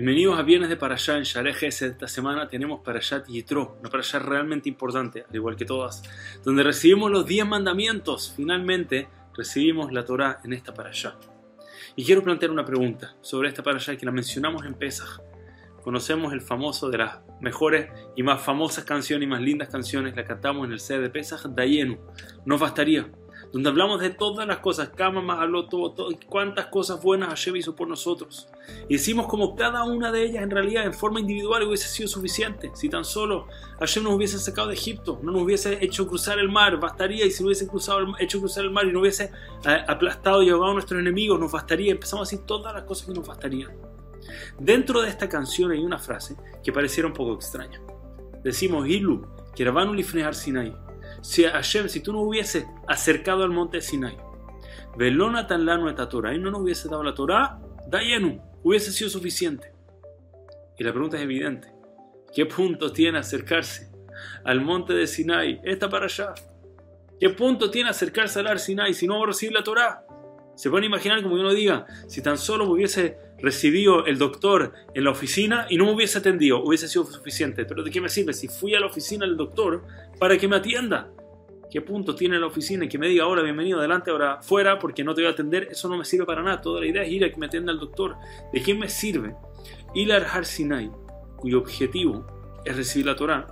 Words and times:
Bienvenidos 0.00 0.38
a 0.38 0.42
Viernes 0.42 0.68
de 0.68 0.76
Parashá 0.76 1.16
en 1.16 1.24
Shareh 1.24 1.56
Esta 1.60 2.06
semana 2.06 2.46
tenemos 2.46 2.82
Parashat 2.84 3.26
Yitro, 3.26 3.78
una 3.80 3.90
Parashá 3.90 4.20
realmente 4.20 4.68
importante, 4.68 5.24
al 5.28 5.34
igual 5.34 5.56
que 5.56 5.64
todas, 5.64 6.04
donde 6.44 6.62
recibimos 6.62 7.10
los 7.10 7.26
10 7.26 7.48
mandamientos. 7.48 8.32
Finalmente 8.36 9.08
recibimos 9.36 9.92
la 9.92 10.04
Torah 10.04 10.38
en 10.44 10.52
esta 10.52 10.72
Parashá. 10.72 11.16
Y 11.96 12.04
quiero 12.04 12.22
plantear 12.22 12.52
una 12.52 12.64
pregunta 12.64 13.16
sobre 13.22 13.48
esta 13.48 13.64
Parashá 13.64 13.96
que 13.96 14.06
la 14.06 14.12
mencionamos 14.12 14.64
en 14.64 14.74
Pesach. 14.74 15.20
Conocemos 15.82 16.32
el 16.32 16.42
famoso 16.42 16.90
de 16.90 16.98
las 16.98 17.18
mejores 17.40 17.90
y 18.14 18.22
más 18.22 18.40
famosas 18.40 18.84
canciones 18.84 19.26
y 19.26 19.28
más 19.28 19.40
lindas 19.40 19.68
canciones, 19.68 20.14
la 20.14 20.24
cantamos 20.24 20.68
en 20.68 20.74
el 20.74 20.78
sede 20.78 21.00
de 21.00 21.10
Pesach, 21.10 21.42
Dayenu. 21.48 21.98
Nos 22.46 22.60
bastaría 22.60 23.10
donde 23.52 23.70
hablamos 23.70 24.00
de 24.00 24.10
todas 24.10 24.46
las 24.46 24.58
cosas, 24.58 24.90
Kama 24.90 25.40
habló 25.40 25.66
todo, 25.66 25.92
todo, 25.92 26.10
cuántas 26.28 26.66
cosas 26.66 27.02
buenas 27.02 27.30
Hashem 27.30 27.56
hizo 27.56 27.74
por 27.74 27.88
nosotros. 27.88 28.48
Y 28.88 28.94
decimos 28.94 29.26
como 29.26 29.56
cada 29.56 29.84
una 29.84 30.12
de 30.12 30.24
ellas 30.24 30.42
en 30.42 30.50
realidad 30.50 30.84
en 30.84 30.92
forma 30.92 31.20
individual 31.20 31.62
hubiese 31.62 31.88
sido 31.88 32.08
suficiente. 32.08 32.70
Si 32.74 32.90
tan 32.90 33.04
solo 33.04 33.46
Hashem 33.80 34.04
nos 34.04 34.14
hubiese 34.14 34.38
sacado 34.38 34.68
de 34.68 34.74
Egipto, 34.74 35.18
no 35.22 35.32
nos 35.32 35.42
hubiese 35.42 35.82
hecho 35.82 36.06
cruzar 36.06 36.38
el 36.38 36.50
mar, 36.50 36.78
bastaría. 36.78 37.24
Y 37.24 37.30
si 37.30 37.42
no 37.42 37.46
hubiese 37.46 37.66
cruzado, 37.66 38.00
hecho 38.18 38.38
cruzar 38.38 38.64
el 38.64 38.70
mar 38.70 38.86
y 38.86 38.92
no 38.92 39.00
hubiese 39.00 39.30
eh, 39.64 39.84
aplastado 39.88 40.42
y 40.42 40.50
ahogado 40.50 40.72
a 40.72 40.74
nuestros 40.74 41.00
enemigos, 41.00 41.40
nos 41.40 41.50
bastaría. 41.50 41.92
Empezamos 41.92 42.28
a 42.28 42.30
decir 42.30 42.46
todas 42.46 42.74
las 42.74 42.82
cosas 42.84 43.06
que 43.06 43.14
nos 43.14 43.26
bastarían. 43.26 43.70
Dentro 44.58 45.00
de 45.00 45.08
esta 45.08 45.28
canción 45.28 45.70
hay 45.70 45.78
una 45.78 45.98
frase 45.98 46.36
que 46.62 46.72
pareciera 46.72 47.06
un 47.06 47.14
poco 47.14 47.34
extraña. 47.34 47.80
Decimos, 48.44 48.86
Ilu, 48.86 49.26
Kiravanu 49.54 49.94
Lifnehar 49.94 50.34
Sinai 50.34 50.87
si 51.20 51.44
Hashem, 51.44 51.88
si 51.88 52.00
tú 52.00 52.12
no 52.12 52.20
hubieses 52.20 52.66
acercado 52.86 53.44
al 53.44 53.50
monte 53.50 53.80
Sinai, 53.80 54.16
Velonatan 54.96 55.64
lano 55.64 55.88
esta 55.88 56.08
Torah, 56.08 56.34
y 56.34 56.38
no 56.38 56.50
nos 56.50 56.62
hubiese 56.62 56.88
dado 56.88 57.04
la 57.04 57.14
Torah, 57.14 57.60
Dayenu, 57.86 58.42
hubiese 58.64 58.90
sido 58.90 59.08
suficiente. 59.08 59.72
Y 60.76 60.82
la 60.82 60.92
pregunta 60.92 61.16
es 61.16 61.22
evidente. 61.22 61.72
¿Qué 62.34 62.46
punto 62.46 62.92
tiene 62.92 63.18
acercarse 63.18 63.92
al 64.44 64.60
monte 64.60 64.94
de 64.94 65.06
Sinai? 65.06 65.60
Esta 65.62 65.88
para 65.88 66.06
allá. 66.06 66.34
¿Qué 67.18 67.30
punto 67.30 67.70
tiene 67.70 67.90
acercarse 67.90 68.40
al 68.40 68.48
Ar 68.48 68.58
Sinai 68.58 68.92
si 68.92 69.06
no 69.06 69.20
va 69.20 69.26
la 69.52 69.62
Torah? 69.62 70.04
Se 70.58 70.70
pueden 70.70 70.86
imaginar 70.86 71.22
como 71.22 71.36
uno 71.36 71.54
diga, 71.54 71.86
si 72.08 72.20
tan 72.20 72.36
solo 72.36 72.66
me 72.66 72.72
hubiese 72.72 73.16
recibido 73.38 74.06
el 74.06 74.18
doctor 74.18 74.72
en 74.92 75.04
la 75.04 75.12
oficina 75.12 75.68
y 75.70 75.76
no 75.76 75.84
me 75.84 75.92
hubiese 75.92 76.18
atendido, 76.18 76.64
hubiese 76.64 76.88
sido 76.88 77.04
suficiente. 77.04 77.64
Pero 77.64 77.84
¿de 77.84 77.92
qué 77.92 78.00
me 78.00 78.08
sirve 78.08 78.32
si 78.32 78.48
fui 78.48 78.74
a 78.74 78.80
la 78.80 78.86
oficina 78.86 79.24
del 79.24 79.36
doctor 79.36 79.84
para 80.18 80.36
que 80.36 80.48
me 80.48 80.56
atienda? 80.56 81.12
¿Qué 81.70 81.80
punto 81.80 82.16
tiene 82.16 82.40
la 82.40 82.46
oficina 82.46 82.86
y 82.86 82.88
que 82.88 82.98
me 82.98 83.06
diga 83.06 83.22
ahora 83.22 83.42
bienvenido 83.42 83.78
adelante, 83.78 84.10
ahora 84.10 84.42
fuera 84.42 84.80
porque 84.80 85.04
no 85.04 85.14
te 85.14 85.20
voy 85.20 85.28
a 85.28 85.32
atender? 85.32 85.68
Eso 85.70 85.88
no 85.88 85.96
me 85.96 86.04
sirve 86.04 86.26
para 86.26 86.42
nada. 86.42 86.60
Toda 86.60 86.80
la 86.80 86.88
idea 86.88 87.04
es 87.04 87.12
ir 87.12 87.24
a 87.24 87.30
que 87.30 87.36
me 87.36 87.46
atienda 87.46 87.70
el 87.70 87.78
doctor. 87.78 88.16
¿De 88.52 88.60
qué 88.60 88.74
me 88.74 88.88
sirve 88.88 89.36
ir 89.94 90.12
al 90.12 90.24
Har 90.24 90.44
Sinai, 90.44 90.90
cuyo 91.36 91.58
objetivo 91.60 92.26
es 92.64 92.76
recibir 92.76 93.06
la 93.06 93.14
Torah? 93.14 93.46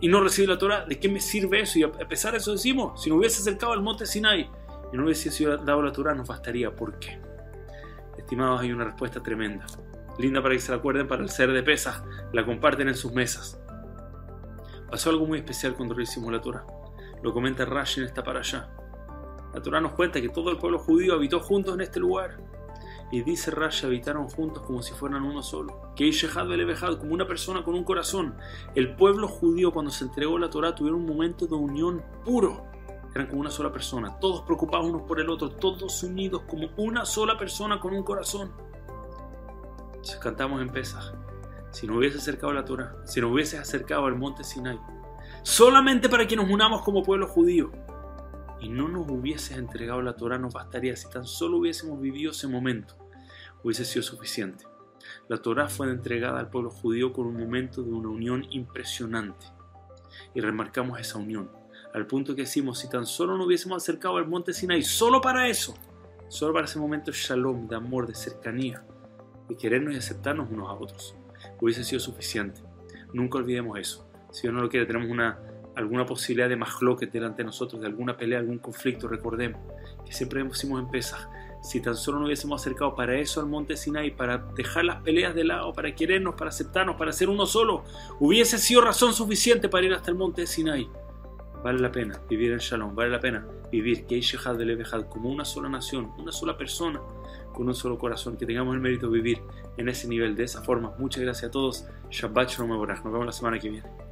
Y 0.00 0.06
no 0.06 0.20
recibir 0.20 0.48
la 0.48 0.58
Torah, 0.58 0.84
¿de 0.84 1.00
qué 1.00 1.08
me 1.08 1.18
sirve 1.18 1.62
eso? 1.62 1.80
Y 1.80 1.82
a 1.82 1.90
pesar 1.90 2.30
de 2.30 2.38
eso 2.38 2.52
decimos, 2.52 3.02
si 3.02 3.10
no 3.10 3.16
hubiese 3.16 3.40
acercado 3.40 3.72
al 3.72 3.82
monte 3.82 4.06
Sinai, 4.06 4.48
y 4.92 4.96
no 4.96 5.04
hubiese 5.04 5.30
sido 5.30 5.56
dado 5.58 5.82
la 5.82 5.92
Torah, 5.92 6.14
nos 6.14 6.28
bastaría. 6.28 6.74
¿Por 6.74 6.98
qué? 6.98 7.20
Estimados, 8.16 8.60
hay 8.60 8.72
una 8.72 8.84
respuesta 8.84 9.22
tremenda. 9.22 9.66
Linda 10.18 10.42
para 10.42 10.54
que 10.54 10.60
se 10.60 10.72
la 10.72 10.78
acuerden 10.78 11.06
para 11.06 11.22
el 11.22 11.30
ser 11.30 11.52
de 11.52 11.62
pesas, 11.62 12.02
la 12.32 12.44
comparten 12.44 12.88
en 12.88 12.96
sus 12.96 13.12
mesas. 13.12 13.60
Pasó 14.90 15.10
algo 15.10 15.26
muy 15.26 15.38
especial 15.38 15.74
cuando 15.74 15.94
recibimos 15.94 16.32
la 16.32 16.40
Torah. 16.40 16.66
Lo 17.22 17.32
comenta 17.32 17.64
Rashi 17.64 18.00
en 18.00 18.06
esta 18.06 18.22
para 18.22 18.40
allá. 18.40 18.70
La 19.54 19.62
Torah 19.62 19.80
nos 19.80 19.92
cuenta 19.92 20.20
que 20.20 20.28
todo 20.28 20.50
el 20.50 20.58
pueblo 20.58 20.78
judío 20.78 21.14
habitó 21.14 21.40
juntos 21.40 21.74
en 21.74 21.82
este 21.82 22.00
lugar. 22.00 22.38
Y 23.10 23.22
dice 23.22 23.50
Rashi, 23.50 23.86
habitaron 23.86 24.28
juntos 24.28 24.62
como 24.64 24.82
si 24.82 24.92
fueran 24.94 25.22
uno 25.22 25.42
solo. 25.42 25.92
Que 25.94 26.06
Ishehad 26.06 26.48
Belebehad, 26.48 26.98
como 26.98 27.14
una 27.14 27.26
persona 27.26 27.62
con 27.62 27.74
un 27.74 27.84
corazón. 27.84 28.34
El 28.74 28.96
pueblo 28.96 29.28
judío 29.28 29.72
cuando 29.72 29.90
se 29.90 30.04
entregó 30.04 30.38
la 30.38 30.50
Torah 30.50 30.74
tuvieron 30.74 31.00
un 31.00 31.06
momento 31.06 31.46
de 31.46 31.54
unión 31.54 32.02
puro 32.24 32.66
eran 33.18 33.28
como 33.28 33.40
una 33.40 33.50
sola 33.50 33.72
persona, 33.72 34.16
todos 34.20 34.42
preocupados 34.42 34.86
unos 34.86 35.02
por 35.02 35.18
el 35.18 35.28
otro, 35.28 35.50
todos 35.50 36.04
unidos 36.04 36.42
como 36.46 36.68
una 36.76 37.04
sola 37.04 37.36
persona 37.36 37.80
con 37.80 37.92
un 37.92 38.04
corazón. 38.04 38.52
Entonces 39.88 40.18
cantamos 40.18 40.62
en 40.62 40.68
Pesaj. 40.68 41.14
Si 41.72 41.88
no 41.88 41.96
hubiese 41.96 42.18
acercado 42.18 42.52
la 42.52 42.64
Torah, 42.64 42.94
si 43.04 43.20
no 43.20 43.28
hubiese 43.28 43.58
acercado 43.58 44.06
al 44.06 44.16
monte 44.16 44.44
Sinai, 44.44 44.78
solamente 45.42 46.08
para 46.08 46.28
que 46.28 46.36
nos 46.36 46.48
unamos 46.48 46.82
como 46.82 47.02
pueblo 47.02 47.26
judío, 47.26 47.72
y 48.60 48.68
no 48.68 48.88
nos 48.88 49.08
hubieses 49.10 49.58
entregado 49.58 50.00
la 50.00 50.14
Torah, 50.14 50.38
nos 50.38 50.54
bastaría 50.54 50.94
si 50.94 51.10
tan 51.10 51.26
solo 51.26 51.58
hubiésemos 51.58 52.00
vivido 52.00 52.30
ese 52.30 52.46
momento, 52.46 52.94
hubiese 53.64 53.84
sido 53.84 54.04
suficiente. 54.04 54.64
La 55.28 55.38
Torah 55.38 55.68
fue 55.68 55.90
entregada 55.90 56.38
al 56.38 56.50
pueblo 56.50 56.70
judío 56.70 57.12
con 57.12 57.26
un 57.26 57.36
momento 57.36 57.82
de 57.82 57.90
una 57.90 58.10
unión 58.10 58.46
impresionante, 58.50 59.46
y 60.34 60.40
remarcamos 60.40 61.00
esa 61.00 61.18
unión 61.18 61.50
al 61.94 62.06
punto 62.06 62.34
que 62.34 62.42
decimos, 62.42 62.78
si 62.78 62.88
tan 62.88 63.06
solo 63.06 63.36
nos 63.36 63.46
hubiésemos 63.46 63.82
acercado 63.82 64.16
al 64.16 64.28
monte 64.28 64.52
Sinai, 64.52 64.82
solo 64.82 65.20
para 65.20 65.48
eso, 65.48 65.74
solo 66.28 66.52
para 66.52 66.66
ese 66.66 66.78
momento 66.78 67.12
shalom, 67.12 67.66
de 67.66 67.76
amor, 67.76 68.06
de 68.06 68.14
cercanía, 68.14 68.84
de 69.48 69.56
querernos 69.56 69.94
y 69.94 69.98
aceptarnos 69.98 70.50
unos 70.50 70.68
a 70.68 70.74
otros, 70.74 71.16
hubiese 71.60 71.84
sido 71.84 72.00
suficiente. 72.00 72.60
Nunca 73.12 73.38
olvidemos 73.38 73.78
eso. 73.78 74.08
Si 74.30 74.42
Dios 74.42 74.54
no 74.54 74.60
lo 74.60 74.68
quiere, 74.68 74.84
tenemos 74.86 75.08
una, 75.08 75.40
alguna 75.74 76.04
posibilidad 76.04 76.48
de 76.48 76.56
mahloket 76.56 77.10
delante 77.10 77.38
de 77.38 77.46
nosotros, 77.46 77.80
de 77.80 77.86
alguna 77.86 78.16
pelea, 78.16 78.38
algún 78.38 78.58
conflicto, 78.58 79.08
recordemos 79.08 79.60
que 80.04 80.12
siempre 80.12 80.42
decimos 80.42 80.80
en 80.80 80.90
Pesach, 80.90 81.28
si 81.62 81.80
tan 81.80 81.96
solo 81.96 82.18
nos 82.18 82.26
hubiésemos 82.26 82.60
acercado 82.60 82.94
para 82.94 83.18
eso 83.18 83.40
al 83.40 83.46
monte 83.46 83.76
Sinai, 83.76 84.14
para 84.14 84.38
dejar 84.38 84.84
las 84.84 85.02
peleas 85.02 85.34
de 85.34 85.44
lado, 85.44 85.72
para 85.72 85.94
querernos, 85.94 86.34
para 86.34 86.50
aceptarnos, 86.50 86.96
para 86.96 87.12
ser 87.12 87.28
uno 87.28 87.46
solo, 87.46 87.84
hubiese 88.20 88.58
sido 88.58 88.80
razón 88.80 89.12
suficiente 89.12 89.68
para 89.68 89.86
ir 89.86 89.94
hasta 89.94 90.10
el 90.10 90.16
monte 90.16 90.46
Sinai. 90.46 90.88
Vale 91.62 91.80
la 91.80 91.90
pena 91.90 92.20
vivir 92.28 92.52
en 92.52 92.58
Shalom, 92.58 92.94
vale 92.94 93.10
la 93.10 93.20
pena 93.20 93.46
vivir 93.70 94.06
que 94.06 94.20
de 94.20 94.64
Levejad 94.64 95.08
como 95.08 95.30
una 95.30 95.44
sola 95.44 95.68
nación, 95.68 96.12
una 96.18 96.32
sola 96.32 96.56
persona, 96.56 97.00
con 97.52 97.66
un 97.68 97.74
solo 97.74 97.98
corazón, 97.98 98.36
que 98.36 98.46
tengamos 98.46 98.74
el 98.74 98.80
mérito 98.80 99.08
de 99.08 99.12
vivir 99.12 99.42
en 99.76 99.88
ese 99.88 100.08
nivel, 100.08 100.36
de 100.36 100.44
esa 100.44 100.62
forma. 100.62 100.94
Muchas 100.98 101.22
gracias 101.22 101.48
a 101.48 101.50
todos. 101.50 101.86
Shabbat 102.10 102.50
Shalom 102.50 102.70
Nos 102.70 103.04
vemos 103.04 103.26
la 103.26 103.32
semana 103.32 103.58
que 103.58 103.68
viene. 103.68 104.07